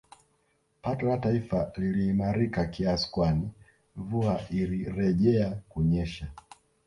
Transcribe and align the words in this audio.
Pato 0.85 1.05
la 1.09 1.17
taifa 1.17 1.71
liliimarika 1.77 2.65
kiasi 2.67 3.11
kwani 3.11 3.51
mvua 3.95 4.41
ilirejea 4.49 5.49
kunyesha 5.69 6.27